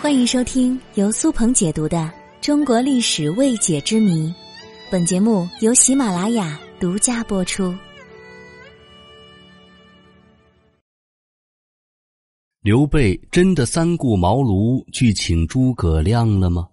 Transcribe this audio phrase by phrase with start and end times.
[0.00, 1.98] 欢迎收听由苏鹏解读的
[2.40, 4.28] 《中国历史未解之谜》，
[4.90, 7.74] 本节目由喜马拉雅独家播出。
[12.62, 16.66] 刘备真的三顾茅庐去请诸葛亮了吗？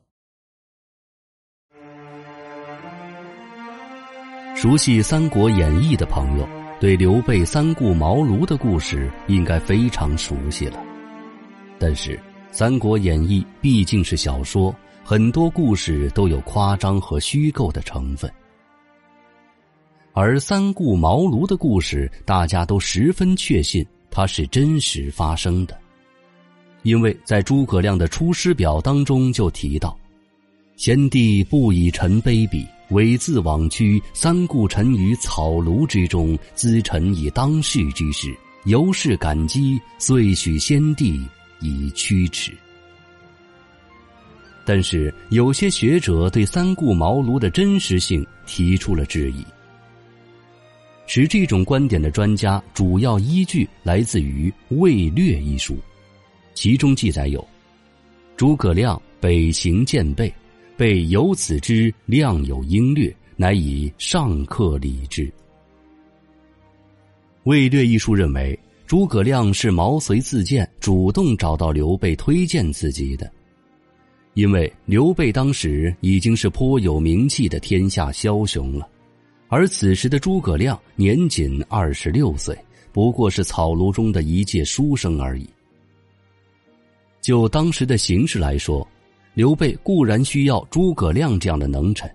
[4.56, 6.48] 熟悉《三国演义》的朋友，
[6.80, 10.82] 对刘备三顾茅庐的故事应该非常熟悉了，
[11.78, 12.16] 但是。
[12.52, 18.32] 《三国演义》毕竟是小说，很多故事都有夸张和虚构的成分。
[20.14, 25.78] 而三顾茅庐的故事，大家都十分确信它是真实发生的，
[26.82, 29.96] 因为在诸葛亮的《出师表》当中就提到
[30.76, 41.24] ：“先帝不以臣卑鄙，猥自枉屈，三顾臣于草庐之中，咨臣以当世之事，由是感激，遂许先帝。”
[41.60, 42.52] 以驱驰，
[44.66, 49.44] 但是有些学者对三顾茅庐的真实性提出了质疑。
[51.08, 55.78] 持这种观点的专家主要依据来自于《魏略》一书，
[56.54, 57.48] 其中记载有：
[58.36, 60.32] 诸葛亮北行见备，
[60.76, 65.26] 备有此之亮有英略，乃以上客礼之。
[67.44, 68.58] 《魏略》一书认为。
[68.88, 73.30] 诸葛亮是毛遂自荐，主动找到刘备推荐自己的，
[74.34, 78.88] 因为刘备当时已经是颇有名气的天下枭雄了，
[79.50, 82.58] 而此时的诸葛亮年仅二十六岁，
[82.94, 85.46] 不过是草庐中的一介书生而已。
[87.20, 88.88] 就当时的形势来说，
[89.34, 92.10] 刘备固然需要诸葛亮这样的能臣。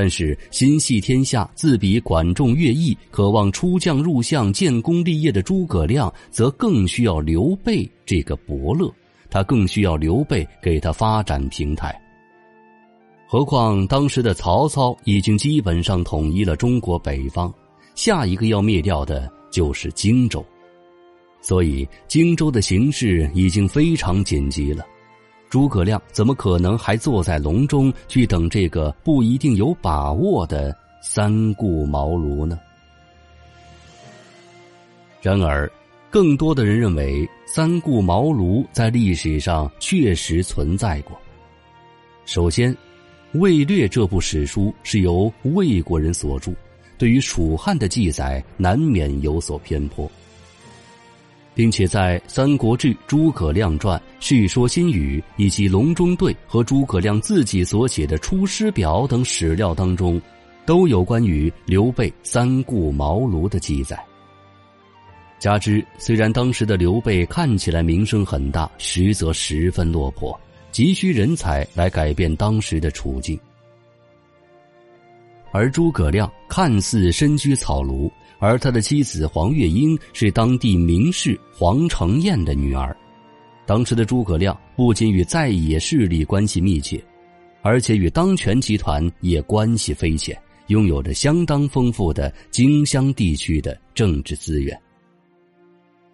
[0.00, 8.90] 但是心系天下、自比管仲、乐毅，渴望出将入相、建功立业的诸葛亮，则更需要刘备这个伯乐，
[9.28, 11.94] 他更需要刘备给他发展平台。
[13.26, 17.52] 何况当时的曹操已经基本上统一了中国北方，
[17.94, 20.42] 下一个要灭掉的就是荆州，
[21.42, 24.82] 所以荆州的形势已经非常紧急了。
[25.50, 32.58] 诸葛亮怎么可能还坐在笼中去等这个不一定有把握的三顾茅庐呢？
[35.20, 35.70] 然而，
[36.08, 41.20] 更多的人认为三顾茅庐在历史上确实存在过。
[42.26, 42.72] 首先，
[43.32, 46.52] 《魏略》这部史书是由魏国人所著，
[46.96, 50.08] 对于蜀汉的记载难免有所偏颇。
[51.60, 60.18] 并且在《三国志·诸葛亮传》《世说新语》以及《隆中对》和诸葛亮自己所写的《出师表》等史料当中，
[60.64, 64.02] 都有关于刘备三顾茅庐的记载。
[65.38, 70.40] 加之虽然当时的刘备看起来名声很大，实则十分落魄，
[70.72, 73.38] 急需人才来改变当时的处境。
[75.52, 78.10] 而诸葛亮看似身居草庐。
[78.42, 82.96] 而他的妻子黄月英是当地名士黄承彦的女儿。
[83.66, 87.04] 当时的诸葛亮不仅与在野势力关系密切，
[87.60, 90.34] 而且与当权集团也关系匪浅，
[90.68, 94.74] 拥有着相当丰富的荆襄地区的政治资源。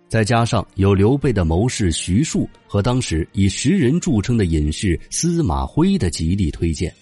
[0.09, 6.93] 再加上有刘备的谋士徐庶和当时以识人著称的隐士司马徽的极力推荐，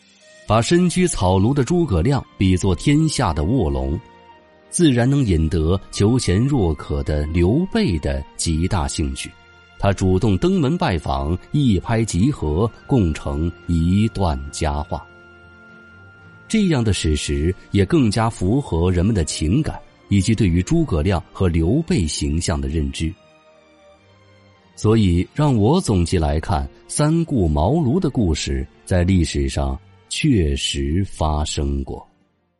[0.46, 3.98] 把身居草庐的诸葛亮比作天下的卧龙。
[4.68, 9.30] 自然能引得求贤若渴的刘备的极大兴趣，
[9.78, 15.06] 他主动登门拜访，一拍即合，共成一段佳话。
[16.48, 23.12] 这样的史实也更加符合人们的情感以及对于诸葛亮和刘备形象的认知。
[24.76, 29.78] 所以，让我总结来看，三顾茅庐的故事在历史上
[30.16, 32.08] 确实发生过。